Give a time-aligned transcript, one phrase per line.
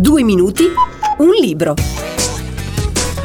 [0.00, 0.62] Due minuti,
[1.16, 1.74] un libro.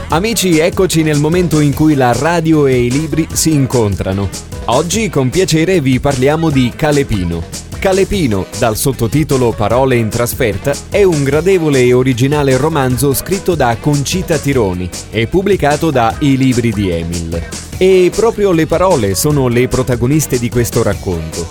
[0.10, 4.28] Amici, eccoci nel momento in cui la radio e i libri si incontrano.
[4.65, 7.44] Oggi con piacere vi parliamo di Calepino.
[7.78, 14.40] Calepino, dal sottotitolo Parole in trasferta, è un gradevole e originale romanzo scritto da Concita
[14.40, 17.40] Tironi e pubblicato da I Libri di Emil.
[17.77, 21.45] E proprio le parole sono le protagoniste di questo racconto.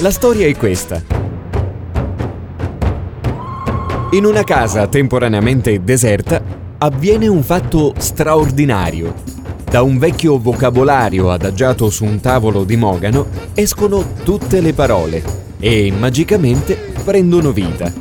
[0.00, 1.15] La storia è questa.
[4.10, 6.40] In una casa temporaneamente deserta
[6.78, 9.12] avviene un fatto straordinario.
[9.68, 15.24] Da un vecchio vocabolario adagiato su un tavolo di mogano escono tutte le parole
[15.58, 17.92] e magicamente prendono vita.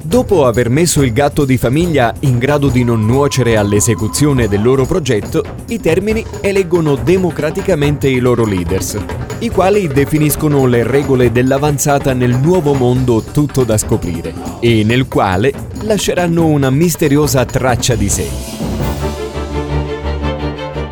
[0.00, 4.86] Dopo aver messo il gatto di famiglia in grado di non nuocere all'esecuzione del loro
[4.86, 8.96] progetto, i termini eleggono democraticamente i loro leaders,
[9.44, 15.52] i quali definiscono le regole dell'avanzata nel nuovo mondo tutto da scoprire e nel quale
[15.82, 18.26] lasceranno una misteriosa traccia di sé.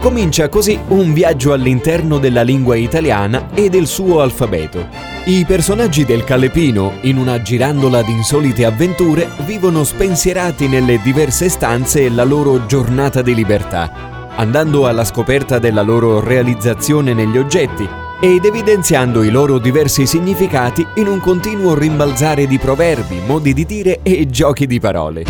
[0.01, 4.87] Comincia così un viaggio all'interno della lingua italiana e del suo alfabeto.
[5.25, 12.11] I personaggi del Calepino, in una girandola di insolite avventure, vivono spensierati nelle diverse stanze
[12.11, 19.25] la loro giornata di libertà, andando alla scoperta della loro realizzazione negli oggetti, ed evidenziando
[19.25, 24.69] i loro diversi significati in un continuo rimbalzare di proverbi, modi di dire e giochi
[24.69, 25.25] di parole.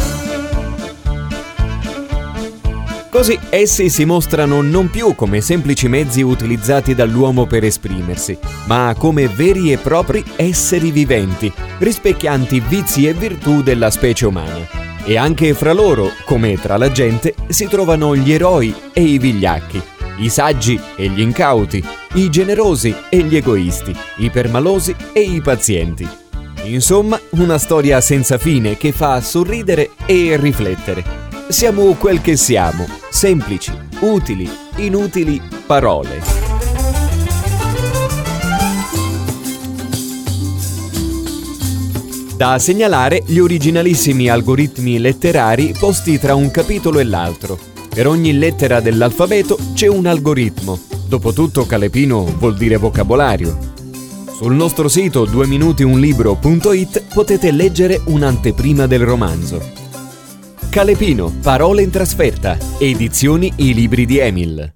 [3.08, 9.27] Così essi si mostrano non più come semplici mezzi utilizzati dall'uomo per esprimersi, ma come
[9.27, 14.68] veri e propri esseri viventi, rispecchianti vizi e virtù della specie umana.
[15.02, 19.80] E anche fra loro, come tra la gente, si trovano gli eroi e i vigliacchi,
[20.18, 26.08] i saggi e gli incauti, i generosi e gli egoisti, i permalosi e i pazienti.
[26.64, 31.02] Insomma, una storia senza fine che fa sorridere e riflettere.
[31.48, 36.20] Siamo quel che siamo, semplici, utili, inutili parole.
[42.36, 47.71] Da segnalare gli originalissimi algoritmi letterari posti tra un capitolo e l'altro.
[47.95, 50.80] Per ogni lettera dell'alfabeto c'è un algoritmo.
[51.07, 53.55] Dopotutto calepino vuol dire vocabolario.
[54.35, 59.61] Sul nostro sito 2minutiunlibro.it potete leggere un'anteprima del romanzo.
[60.70, 64.70] Calepino, parole in trasferta, edizioni I libri di Emil.